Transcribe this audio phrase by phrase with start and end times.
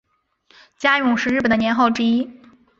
[0.79, 2.27] 嘉永是日本的年号之一。